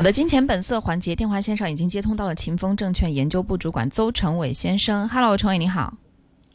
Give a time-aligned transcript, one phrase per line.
[0.00, 5.06] 好的，金钱本色环节电话线上已经接通到了秦风证券研究部主管邹成伟先生。
[5.06, 5.92] Hello，成伟你好。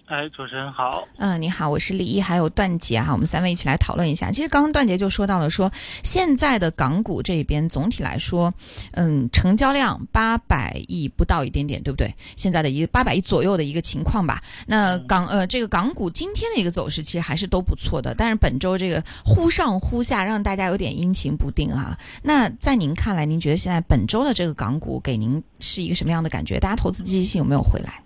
[0.07, 1.03] 哎，主持人好。
[1.17, 4.31] 嗯，你好，我是李毅，还有段杰哈，我们三位一起来讨论一下。
[4.31, 5.71] 其实刚刚段杰就说到了，说
[6.03, 8.53] 现在的港股这边总体来说，
[8.91, 12.13] 嗯，成交量八百亿不到一点点，对不对？
[12.35, 14.43] 现在的一个八百亿左右的一个情况吧。
[14.67, 21.97] 那港呃，这个港股今天的一个走势其实还是都不错的，但是本周这个忽上忽下，让大家有点阴晴不定啊。
[22.21, 26.59] 那在您看来，您觉得现在本周的这个港股给您是一个什么样的感觉？
[26.59, 27.99] 大家投资积极性有没有回来？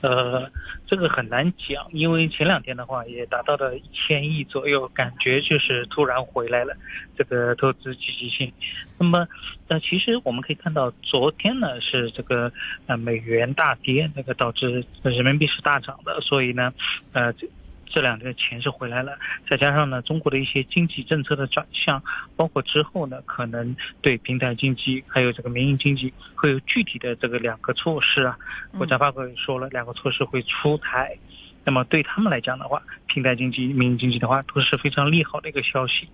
[0.00, 0.50] 呃，
[0.86, 6.74] 这个很难讲，因为前两天的话也达到了一千亿左右，感觉就是突然回来了
[7.16, 8.52] 这个投资积极性。
[8.98, 9.28] 那么，
[9.68, 12.52] 呃，其实我们可以看到，昨天呢是这个
[12.86, 16.72] 呃美元大跌，那个导致人民币是大涨的，所以呢，
[17.12, 17.32] 呃
[17.90, 18.00] 这。
[18.00, 22.02] 两天钱是回来了，再加上呢，中国的一些经济政策的转向，
[22.34, 28.38] 包括之后呢，可能对平台经济还有这个民营经济会有具体的这个两个措施啊。
[28.78, 31.18] 国家发改委说了，两个措施会出台，
[31.62, 36.08] 那么对他们来讲的话，平台经济、民营经济的话都是非常利好的一个消息，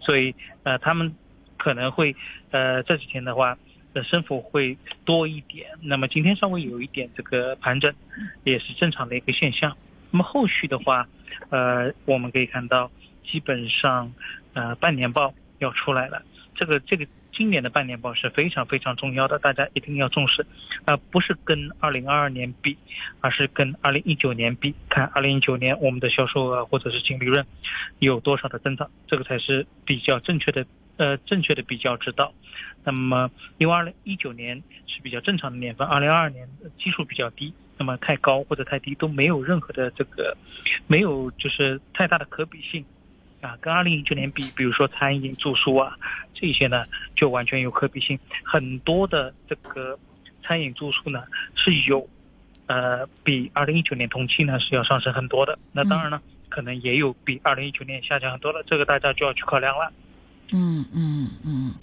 [0.00, 1.12] 所以呃，他们
[1.58, 2.14] 可能会
[2.52, 3.58] 呃这几天的话，
[3.94, 5.70] 呃升幅会多一点。
[5.80, 7.92] 那么今天稍微有一点这个盘整，
[8.44, 9.76] 也是正常的一个现象。
[10.12, 11.08] 那么后续的话。
[11.48, 12.90] 呃，我们可以看到，
[13.24, 14.12] 基本上，
[14.52, 16.22] 呃，半年报要出来了。
[16.54, 20.46] 这个这个今年的半年报是非常非常重要的，大家一定要重视。
[20.84, 22.76] 啊，不是跟二零二二年比，
[23.20, 27.46] 而是跟二零一九年比，看二零一九年我们的销售额或者是净利润
[27.98, 30.66] 有多少的增长，这个才是比较正确的，
[30.98, 32.34] 呃，正确的比较之道。
[32.84, 36.46] 那么，因为二零一九年是比较正常的年份，二零二二年
[36.78, 37.54] 基数比较低。
[37.78, 40.36] 那么太高或者太低都没有任何的这个，
[40.86, 42.84] 没有就是太大的可比性，
[43.40, 45.96] 啊，跟二零一九年比，比如说餐饮、住宿啊
[46.34, 46.84] 这些呢，
[47.16, 48.18] 就完全有可比性。
[48.44, 49.98] 很多的这个
[50.42, 52.08] 餐饮、住宿呢是有，
[52.66, 55.58] 呃，比二零一九年同期呢是要上升很多的。
[55.72, 59.92] 那当然呢，可能也有比二零一九年下降很多的，这个大家就要去考量了。
[60.54, 61.74] 嗯嗯嗯，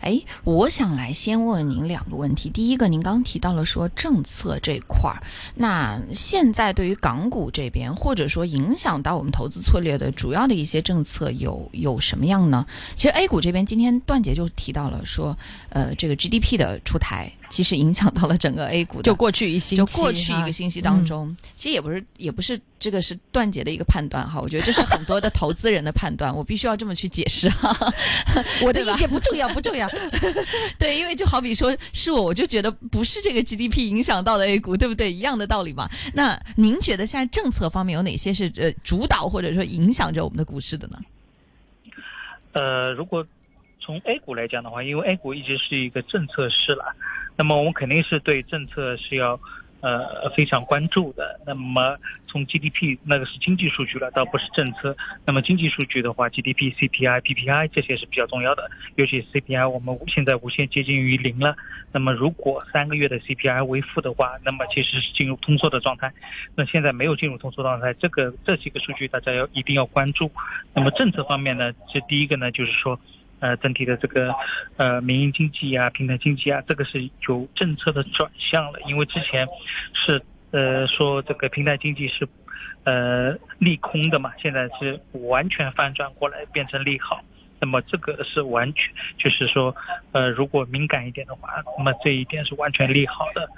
[0.00, 2.48] 哎，我想来先问您两个问题。
[2.50, 5.20] 第一个，您刚提到了说政策这块儿，
[5.54, 12.66] 那现在对于港股这边，或者说影响到我们投资策略的主要的一些政策有有什么样呢？
[12.96, 15.36] 其实 A 股这边今天段姐就提到了说，
[15.70, 17.30] 呃，这个 GDP 的出台。
[17.50, 27.74] 其实影响到了整个 A 股，就过去一星期，就过去一个星期当中，其实也不是也不是这个是段姐的一个判断哈，我觉得这是很多的投资人的判断，我必须要这么去解释哈。
[28.60, 29.87] 我的意见不重要，不重要。
[30.78, 35.12] 对，因为就好比说是我，我就觉得不是这个 GDP 影响到的 A 股，对不对？
[35.12, 35.88] 一样的道理嘛。
[36.14, 40.98] 那您觉得现在政策方面有哪些是呃主导或者说影响着我们的股市的呢？
[42.52, 43.26] 呃，如果
[43.80, 46.94] 从 A 股来讲的话，因为 A 股一直是一个政策市了。
[47.36, 49.40] 那么我们肯定是对政策是要，
[49.80, 51.40] 呃非常关注的。
[51.46, 51.96] 那么
[52.26, 54.96] 从 GDP 那个是经济数据了，倒不是政策。
[55.24, 58.70] 那么经济数据的话，GDP、CPI、PPI 这些是比较重要的。
[58.96, 61.56] 尤其 CPI 我们现在无限接近于零了。
[61.92, 66.12] 那么如果三个月的 CPI 为负的话，那么其实是进入通缩的状态。
[66.54, 70.30] 那现在没有进入通缩状态，这个这几个数据大家要一定要关注。
[70.74, 72.98] 那么政策方面呢，这第一个呢就是说。
[73.40, 74.34] 呃，整体的这个
[74.76, 78.80] 呃民营经济啊、平台经济啊，这个是有政策的转向了。
[78.86, 79.46] 因为之前
[79.92, 82.28] 是呃说这个平台经济是
[82.84, 87.20] 呃利空的嘛，现在是完全翻转过来变成利好。
[87.60, 89.74] 那么这个是完全就是说
[90.12, 93.48] 呃如果敏感一点的话，那么这一点是完全利好的，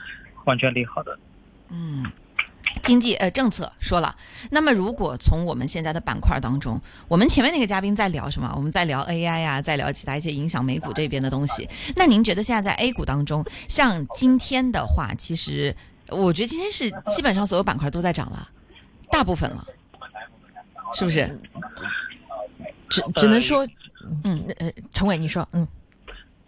[0.45, 1.19] 完全利好的。
[1.71, 2.05] 嗯。
[2.83, 4.15] 经济呃政策说了，
[4.51, 8.53] 那么如果从我们现在的板块当中，我们前面那个嘉宾在聊什么？
[8.57, 11.69] 我们在聊 AI 呀，在聊其他一些影响美股这边的东西。
[11.97, 15.75] 那您觉得现在在 A 股当中，像今天的话，其实
[16.09, 18.49] 我觉得今天是基本上所有板块都在涨了，
[19.11, 19.65] 大部分了，
[20.95, 21.39] 是不是？
[22.89, 23.65] 只只能说，
[24.25, 25.69] 嗯呃，陈伟你说，嗯，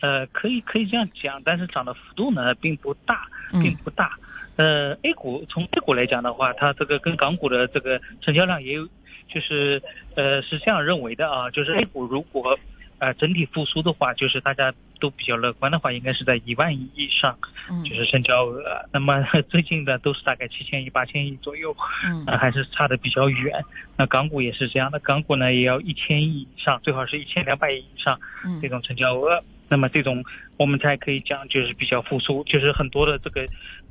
[0.00, 4.18] 呃，可以可以这样讲，但是涨的幅度呢并不大，并不大。
[4.56, 8.86] 呃，A 股从 A 股来讲的话，它这个跟港股的这个成交量也有，
[9.28, 9.82] 就是
[10.14, 12.58] 呃是这样认为的啊，就是 A 股如果
[12.98, 17.36] 呃整体复苏的话，就是大家都比较乐观的话，应该是在一万亿以上，
[17.84, 18.62] 就是成交额。
[18.92, 21.74] 那么 最近的都是大概七千亿、八千亿左右，
[22.04, 23.64] 嗯，还是差的比较远。
[23.96, 28.20] 那港股也是这样的，港股呢也要一千亿以上，最好是一千两百亿以上
[28.60, 29.42] 这种成交额。
[29.72, 30.22] 那么这种
[30.58, 33.46] 我们才可以讲，就是比较复苏，就是很多的这个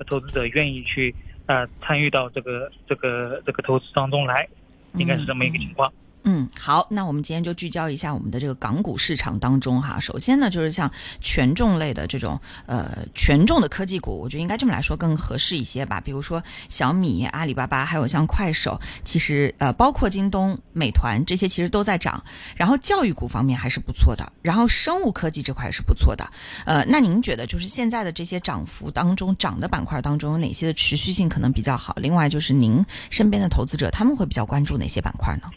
[0.05, 1.15] 投资者愿意去
[1.47, 4.47] 啊参与到这个这个这个投资当中来，
[4.93, 5.91] 应该是这么一个情况。
[6.23, 9.99] 嗯好，那我们今天就聚焦一下我们的这个港股市场当中哈。
[9.99, 15.99] 首先呢，就是像权重类的这种呃权重的科技股，我觉得应该这么来说更合适一些吧。
[15.99, 22.23] 比如说小米、阿里巴巴，还有像快手，其实呃包括京东、美团这些其实都在涨。
[22.55, 26.23] 然后教育股方面还是不错的，然后生物科技这块也是不错的。
[26.65, 31.95] 呃，那您觉得就是现在的这些涨幅当中涨的板块当中有哪些的持续性可能比较好？
[31.97, 35.49] 另外就是您身边的投资者他们会比较关注哪些板块呢？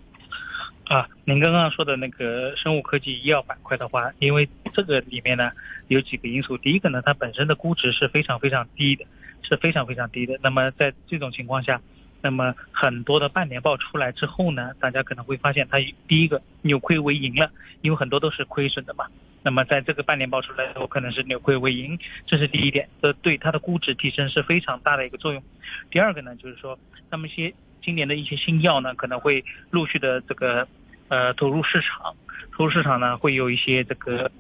[0.85, 5.51] 啊，您刚刚说的那个生物科技医药板块的话，因为这个里面呢
[5.89, 6.59] 有几个因素。
[6.59, 9.07] 第一个呢，它本身的估值是非常非常低的，
[9.41, 10.39] 是非常非常低的。
[10.43, 11.81] 那么在这种情况下，
[12.21, 17.51] 那么很多的半年报出来之后呢，大家可能会发现它第一个扭亏为盈了，
[17.81, 19.07] 因为很多都是亏损的嘛。
[19.43, 25.43] 那么在这个半年报出来之后，可能是扭亏为盈，这是第一点，这对它的估值提升是非常大的一个作用。
[25.91, 26.79] 第二个呢，就是说
[27.11, 27.55] 那么些。
[27.85, 30.67] 今年的一些新药呢，可能会陆续的这个
[31.09, 32.15] 呃投入市场，
[32.57, 34.31] 投入市场呢会有一些这个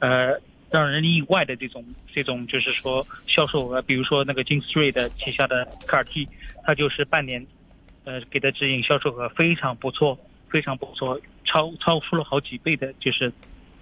[0.00, 0.34] 呃
[0.70, 1.82] 让人意外的这种
[2.12, 6.28] 这种就是说销售额，比如说那个金斯瑞的旗下的卡尔 T，
[6.62, 7.46] 它就是半年
[8.04, 10.18] 呃给的指引销售额非常不错，
[10.50, 13.32] 非常不错，超超出了好几倍的，就是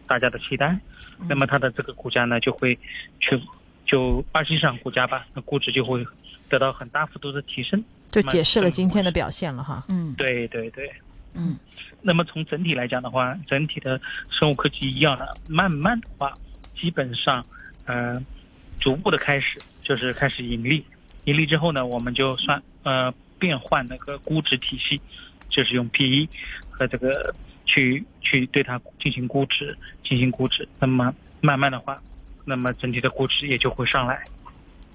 [0.07, 0.79] 大家的期待，
[1.29, 2.79] 那么它的这个股价呢就会
[3.19, 3.41] 去
[3.85, 6.07] 就二级市场股价吧，那估值就会
[6.49, 7.83] 得到很大幅度的提升。
[8.11, 10.91] 就解释了今天的表现了哈，嗯，对对对，
[11.35, 11.57] 嗯，
[12.01, 14.01] 那么从整体来讲的话，整体的
[14.31, 16.33] 生物科技医药呢，慢慢的话，
[16.75, 17.45] 基本上，
[17.85, 18.17] 呃，
[18.81, 20.85] 逐步的开始就是开始盈利，
[21.25, 25.01] 盈利之后呢，我们就算呃变换那个估值体系，
[25.49, 26.29] 就是用 P E
[26.71, 27.35] 和这个
[27.67, 32.01] 去去对它进行估值，进行估值，那么慢慢的话，
[32.47, 34.25] 那么整体的估值也就会上来。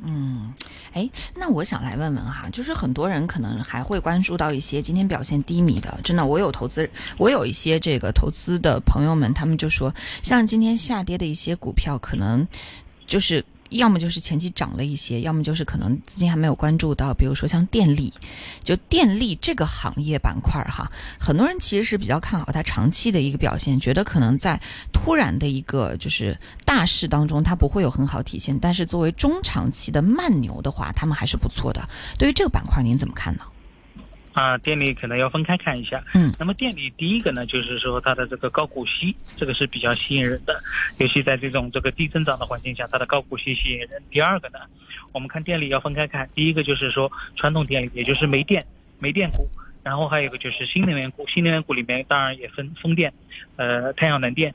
[0.01, 0.53] 嗯，
[0.93, 12.47] 哎，那我想来问问哈，就是很多人可能还会关注到一些今天表现低迷的，真的，我有投资，我有一些这个投资的朋友们，他们就说，像今天下跌的一些股票，可能
[13.05, 13.43] 就是。
[13.73, 18.13] 要么就是前期涨了一些，要么就是可能资金还没有关注到，比如说像电力，
[18.63, 24.59] 就电力这个行业板块哈，很多人其实是比较看好它长期的一个表现，觉得可能在
[24.91, 31.87] 突然的一个就是大势当中它不会有很好体现，但是作为中长期的慢牛的话，他们还是不错的。
[32.17, 33.41] 对于这个板块，您怎么看呢？
[34.33, 36.03] 啊，电力可能要分开看一下。
[36.13, 40.61] 嗯，那么电力第一个呢，就是说它的这个高股息，这个是比较吸引人的，
[40.97, 43.89] 尤其在这种这个低增长的环境下，它的高股息吸引人。
[44.09, 44.59] 第二个呢，
[45.11, 48.63] 我们看电力要分开看，第一个就是说传统电力，也就是煤电、
[48.99, 49.47] 煤电股，
[49.83, 53.13] 然后还有一个就是新能源股，新能源股里面当然也分风电、
[53.55, 54.53] 呃太阳能电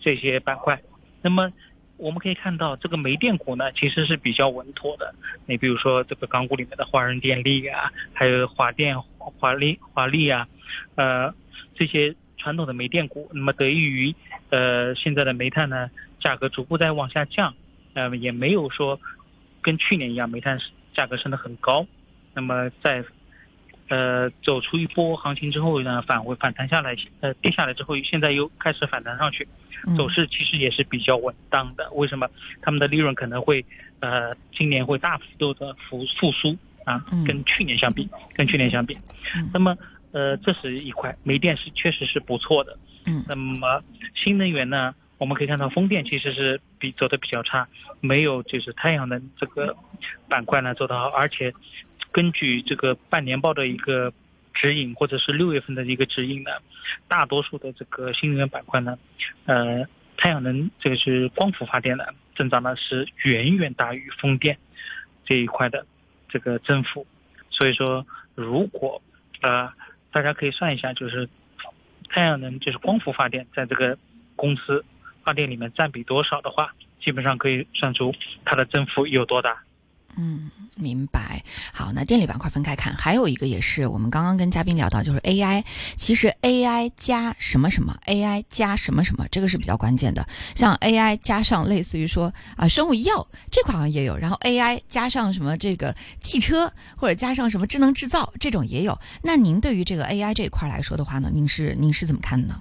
[0.00, 0.80] 这些板块。
[1.20, 1.52] 那么
[1.98, 5.14] 我们可以看到，这个煤电股呢，其实是比较稳妥的。
[5.46, 10.48] 你比如说，这个港股里面的华润电力啊，还有华电、华力、华力啊，
[10.94, 11.34] 呃，
[11.74, 14.14] 这些传统的煤电股，那么得益于
[14.50, 15.90] 呃现在的煤炭呢
[16.20, 17.54] 价格逐步在往下降，
[17.94, 19.00] 呃，也没有说
[19.60, 20.58] 跟去年一样煤炭
[20.94, 21.86] 价格升得很高。
[22.32, 23.04] 那么在
[23.88, 29.46] 呃走出一波行情之后呢，返回反弹下来，呃跌下来之后，现在又开始反弹上去。
[29.96, 32.28] 走势其实也是比较稳当的，为什么？
[32.60, 33.64] 他们的利润可能会，
[34.00, 38.98] 呃，今年会大幅度的复复苏啊，跟去年相比，跟去年相比，
[39.52, 39.78] 那么，
[40.10, 42.76] 呃，这是一块煤电是确实是不错的，
[43.06, 43.80] 嗯，那么
[44.16, 47.68] 新能源呢，我们可以看到风电其实是比走的比较差，
[48.00, 49.76] 没有就是太阳能这个
[50.28, 51.54] 板块呢做得好，而且
[52.12, 54.12] 根据这个半年报的一个。
[54.54, 56.50] 指引或者是六月份的一个指引呢，
[57.06, 58.98] 大多数的这个新能源板块呢，
[59.44, 59.86] 呃，
[60.16, 64.58] 太阳能这个是光伏发电的增长呢是远远大于风电
[65.24, 65.86] 这一块的
[66.28, 67.06] 这个增幅，
[67.50, 69.00] 所以说如果
[69.42, 69.72] 呃
[70.10, 71.28] 大家可以算一下，就是
[72.08, 73.96] 太阳能就是光伏发电在这个
[74.34, 74.84] 公司
[75.22, 78.12] 发电里面占比多少的话，基本上可以算出
[78.44, 79.62] 它的增幅有多大。
[80.20, 81.44] 嗯，明白。
[81.72, 85.62] 好，那电力板块分开看，还有一个也是我们刚刚跟嘉宾聊到，就是 AI。
[85.96, 90.26] 其实 AI 加什么什么，AI 加什么什么，这个是比较关键的。
[90.56, 98.98] 像 AI 加上类似于说啊，生物医药这块好像也有，然后 AI 加上什么这个汽车或者加上什么智能制造这种也有。
[99.22, 102.60] 那您对于这个 AI 这一块来说的话呢，您是您是怎么看呢？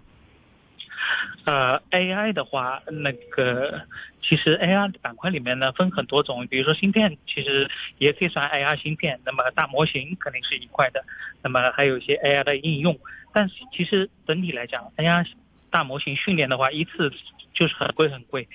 [1.48, 3.82] 呃，AI 的话，那个
[4.22, 9.22] 其实 AI 板块里面呢分很多种，比如说芯片，其实也可以算 AI 芯片。
[9.24, 11.06] 那么大模型肯定是一块的，
[11.42, 13.00] 那么还有一些 AI 的应用。
[13.32, 15.26] 但是其实整体来讲，AI
[15.72, 17.14] 大模型训练的话，一次
[17.54, 18.50] 就是很贵很贵。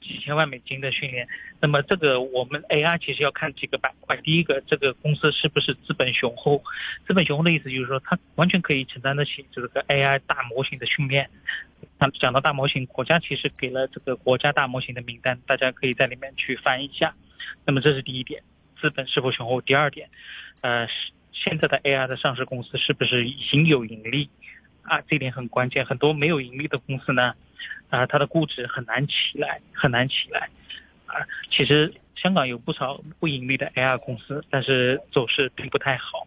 [0.00, 1.26] 几千万美金的训练。
[1.60, 6.62] 那么这个我们 AI 其实要看几个板块，第一个这个公司是不是资本雄厚？
[7.04, 11.28] 资本雄厚的意思就是说它完全可以承担得起这个 AI 大模型的训练。
[11.98, 17.14] 那讲到大模型，国家其实给了这个国家大模型的名单，大家可以在里面去翻一下。
[17.66, 18.42] 那么这是第一点，
[18.80, 19.60] 资本是否雄厚？
[19.60, 20.08] 第二点，
[20.60, 20.86] 呃，
[21.32, 24.30] 现在的 AI 的上市公司是不是已经有盈利？
[24.82, 25.84] 啊，这点很关键。
[25.84, 27.34] 很多没有盈利的公司呢，
[27.90, 30.48] 啊，它的估值很难起来，很难起来。
[31.06, 36.26] 啊，其实香港有不少不盈利的 AI 公司，但是走势并不太好。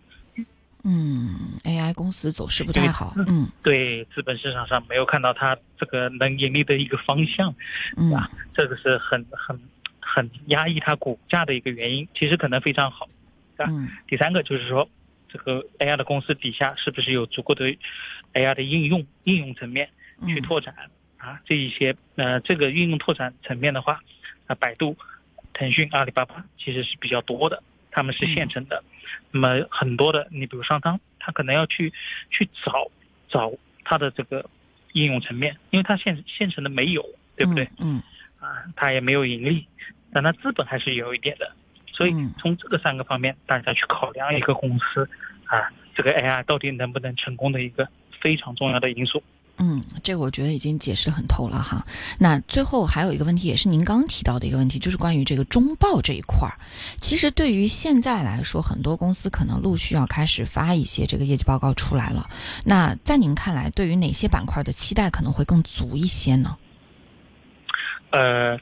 [0.83, 3.13] 嗯，AI 公司走势不太好。
[3.27, 7.53] 嗯，对，资本市场上没有看到它这个能盈利的一个方向，
[7.97, 8.11] 嗯，
[8.53, 9.59] 这个是很很
[9.99, 12.07] 很压抑它股价的一个原因。
[12.15, 13.07] 其实可能非常好，
[13.57, 13.65] 啊。
[14.07, 14.89] 第三个就是说，
[15.29, 17.75] 这个 AI 的公司底下是不是有足够的
[18.33, 19.89] AI 的应用应用层面
[20.27, 20.73] 去拓展
[21.17, 21.39] 啊？
[21.45, 24.01] 这一些呃，这个应用拓展层面的话。
[24.47, 24.97] 啊百度、
[25.53, 28.83] 腾讯、阿里巴巴其实是比较多的，他们是现成的。
[29.31, 31.93] 那么很多的，你比如商汤，他可能要去
[32.29, 32.91] 去找
[33.29, 33.53] 找
[33.83, 34.49] 他的这个
[34.93, 37.69] 应用层面，因为他现现成的没有，对不对？
[37.79, 38.01] 嗯。
[38.39, 39.67] 啊，他也没有盈利，
[40.11, 41.51] 但他资本还是有一点的。
[41.93, 45.07] 所以从这个三个方面，大家去考量一个公司
[45.45, 47.87] 啊，这个 AI 到底能不能成功的一个
[48.19, 49.21] 非常重要的因素。
[49.63, 51.85] 嗯，这个我觉得已经解释很透了哈。
[52.17, 56.57] 那最后还有一个问题，也是您刚提到的一个问题，就是关于这个中报这一块儿。
[56.99, 62.27] 其实对于现在来说，很多公司可能陆续要开始发一些这个业绩报告出来了。
[62.65, 66.57] 那在您看来，对于哪些板块的期待可能会更足一些呢？
[68.09, 68.59] 呃，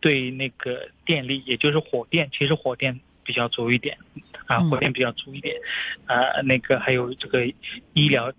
[0.00, 3.96] 对那个电力，也就是火电，其实火电比较足一点
[4.44, 5.56] 啊，火电比较足一点。
[6.04, 7.46] 啊，那个还有这个
[7.94, 8.30] 医疗、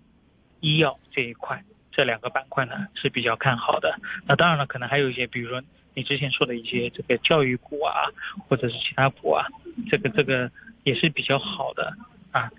[0.60, 1.60] 医药这一块。
[1.96, 5.62] 这两个板块呢是比较看好的，那当然了，可能还有一些，比如说
[5.94, 8.10] 你之前说的一些这个教育股啊，
[8.48, 9.46] 或者是其他股啊，
[9.88, 10.50] 这个这个
[10.82, 11.96] 也是比较好的
[12.32, 12.50] 啊，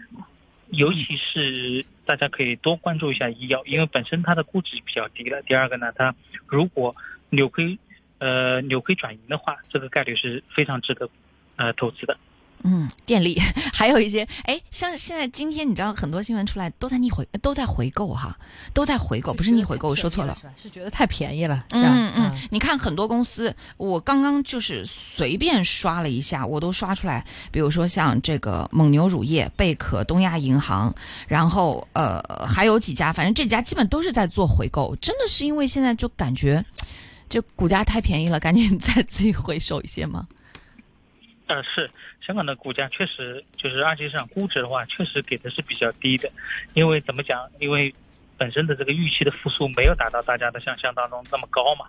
[0.69, 5.41] 尤其是大家可以多关注一下医药，因为本身它的估值比较低了。
[5.41, 6.15] 第二个呢，它
[6.47, 6.95] 如果
[7.29, 7.77] 扭亏，
[8.19, 11.09] 呃扭亏转盈的话，这个概率是非常值得
[11.57, 12.17] 呃投资的。
[12.67, 13.39] 嗯，电力
[13.71, 18.35] 还有一些，哎，像现在今天你知道很多新闻出来都在逆回，都在回购哈，
[18.73, 21.63] 都在回购，不是逆回购，我说错了，是觉得太便宜了。
[21.69, 30.91] 嗯嗯，你看很多公司，我刚刚就是随便刷了一下，我都刷出来，比如说像这个蒙牛乳业、贝壳、东亚银行，
[31.27, 36.65] 然后呃还有几家，反正这家基本都是在做回购，真的是因为现在就感觉
[37.29, 40.27] 就股价太便宜了，赶紧 再自己回收一些吗？
[41.47, 41.89] 呃，是
[42.21, 46.31] 香港的股价确实就是二级市场估值的话，确实给的是比较低的，
[46.73, 47.47] 因为怎么讲？
[47.59, 47.93] 因为
[48.37, 51.85] 本身的这个预期的复苏没有达到大家的想象当中那么高嘛，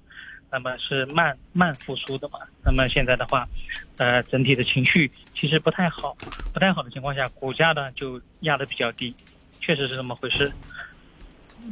[0.50, 2.38] 那么是慢慢复苏的嘛。
[2.62, 3.48] 那么现在的话，
[3.96, 6.16] 呃，整体的情绪其实不太好，
[6.52, 9.14] 不太好的情况下，股价呢就压的比较低，
[9.60, 10.52] 确实是这么回事。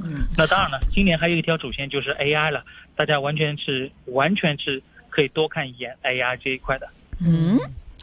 [0.02, 2.64] 嗯，那当然了，今年还有一条主线就是 AI 了，
[2.96, 6.88] 大家完全是完全是可以多看一眼 AI 这一块的。
[7.20, 7.58] 嗯，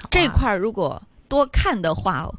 [0.09, 2.29] 这块如果多看的话，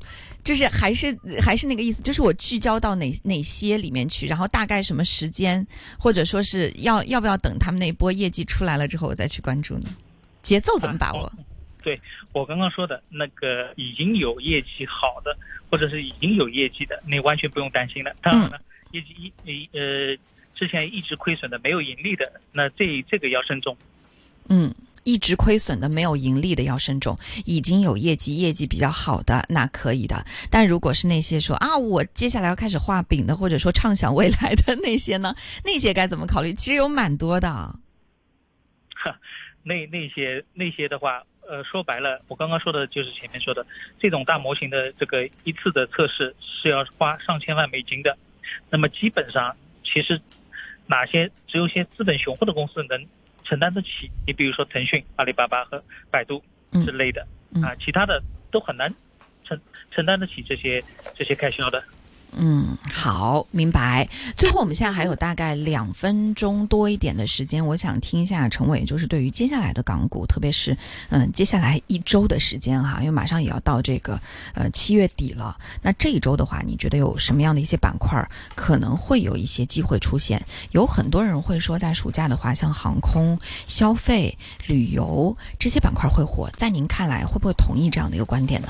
[0.45, 5.64] 就是还是还是那个意思，就是我聚焦到哪哪些里面去，然后大概什么时间，
[5.99, 9.88] 或者说是要要不要等他们那波业绩出来了之后我再去关注呢？
[10.43, 11.33] 节奏怎么把握？
[11.83, 12.00] 对
[12.33, 15.37] 我刚刚说的那个已经有业绩好的，
[15.71, 18.14] 或者是已经有业绩的，你完全不用担心了。
[18.21, 18.61] 当然了，
[18.91, 20.17] 业绩一呃
[20.55, 23.76] 之前一直亏损的、没有盈利的，那这这个要慎重。
[24.49, 24.75] 嗯。
[25.04, 30.25] 一直亏损的、没有盈利的要慎重，已经有业绩、业绩比较好的那可以的。
[30.50, 35.35] 但如果是那些说啊，我接下来要开始画饼的，或者说畅想未来的那些呢？
[35.64, 36.52] 那些该怎么考虑？
[36.52, 37.49] 其实有蛮多的。
[37.49, 39.18] 哈，
[39.62, 43.66] 那那些那些的话，呃，说白了，我刚刚说的就是前面说的
[43.99, 48.16] 这种大模型的这个一次的测试是要花上千万美金的。
[48.71, 50.21] 那么基本上，其实
[50.87, 53.06] 哪些只有些资本雄厚的公司能。
[53.52, 56.42] 承担得起，你比如说腾讯、阿里巴巴和百度
[56.87, 57.21] 之类的
[57.62, 58.90] 啊，其他的都很难
[59.44, 60.82] 承承担得起这些
[61.14, 61.85] 这些开销的。
[62.34, 64.08] 嗯，好，明白。
[64.36, 70.76] 最后，我们现在还有大概两分钟多一点的时间，我想听一下陈伟，就是对于接下来的港股，特别是
[71.10, 74.18] 嗯，接下来一周的时间哈，因为马上也要到这个
[74.54, 75.58] 呃七月底了。
[75.82, 80.42] 那这一周的话，你觉得有什么样的一些板块可能会有一些机会出现？
[80.70, 88.68] 有很多人会说，在暑假的话，像航空、消费、旅游这些板块会火，在您看来，会不会同意这样的一个观点呢？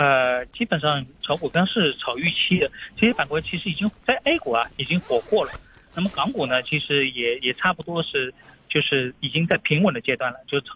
[0.00, 5.52] 呃，基本上炒股刚是炒预期的，这些板块其实已经在 A 股啊已经火过了。
[5.94, 8.32] 那么港股呢，其实也也差不多是
[8.66, 10.72] 就是已经在平稳的阶段了，就炒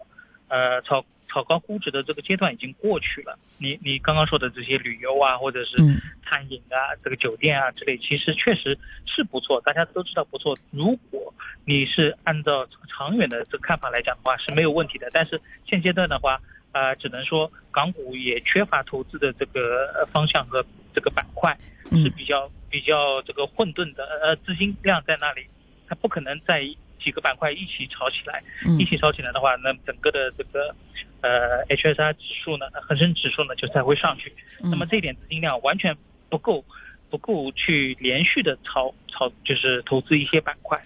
[0.49, 3.39] 呃炒炒高估值的这个阶段已经过去了。
[3.57, 5.79] 你你刚刚说的这些旅游啊，或者是
[6.27, 10.55] 餐饮啊，这个酒店啊之类，其实确实是不错，大家都知道不错。
[10.71, 11.33] 如果
[11.65, 15.09] 你是按照长远的这个看法来讲的话，是没有问题的。
[15.15, 16.39] 但是现阶段的话，
[16.75, 21.57] 啊，只能说港股也缺乏投资的这个方向和这个板块
[21.93, 25.47] 是比较比较这个混沌的，呃，资金量在那里，
[25.87, 26.63] 它不可能在
[27.01, 28.43] 几个板块一起炒起来，
[28.77, 30.75] 一起炒起来的话，那整个的这个
[31.21, 34.35] 呃 HSR 指数呢，恒生指数呢就才会上去。
[34.59, 35.97] 那么这一点资金量完全
[36.29, 36.65] 不够，
[37.09, 40.77] 不够去连续的炒炒，就是投资一些板块，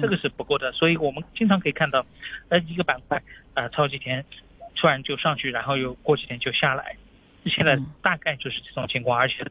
[0.00, 0.70] 这个是不够的。
[0.70, 2.06] 所以我们经常可以看到，
[2.48, 3.20] 呃，一个板块
[3.54, 4.24] 啊，超级天。
[4.74, 6.96] 突然就上去，然后又过几天就下来，
[7.46, 9.44] 现在大概就是这种情况，而且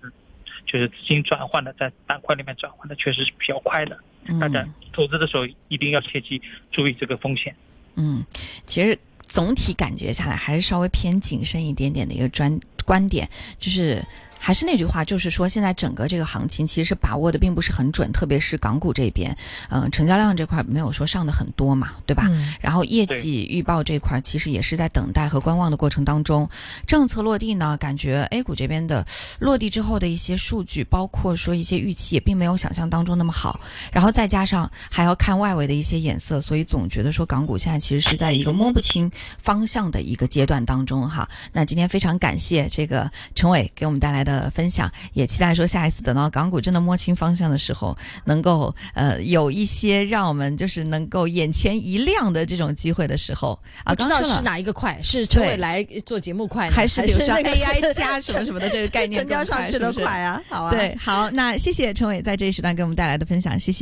[0.66, 3.98] 就是资金转换的在板块里面转换的确实是比较快的。
[4.40, 7.56] 大家投资的时候一定要切记注意这个风险。
[7.96, 8.24] 嗯，
[8.66, 14.04] 其实总体感觉下来还是稍微偏谨慎一点点的一个专观点，就是。
[14.44, 19.38] 还是那句话，就是说，现在整个这个行情其实把握的并不是很准，特别是港股这边，
[19.70, 22.28] 嗯，成交量这块没有说上的很多嘛，对吧？
[22.60, 26.50] 然后业绩预报这块其实也是在等待和观望的过程当中。
[26.88, 29.06] 政策落地呢，感觉 A 股这边的
[29.38, 33.60] 落地之后的一些数据，包括说一些预期，也并没有想象当中那么好。
[33.92, 41.30] 然后再加上还要看外围的一些眼色，所以总觉得说港股现在其实是在一个摸不清方向的一个阶段当中哈。
[41.54, 44.31] 那今天非常感谢这个陈伟给我们带来的。
[44.32, 53.60] 的分享，也期待说下一次等到港股真的摸清方向的时候，能够呃有一些让我们就是能够眼前一亮的这种机会的时候。
[53.84, 60.42] 啊，刚知道是哪一个快，是陈伟来做节目快，还是比如说 AI 加什么什么的这个概念成交上去的快啊？
[60.48, 63.80] 好啊，对，好，那谢谢陈伟在这一时段给我们带来的分享，谢谢。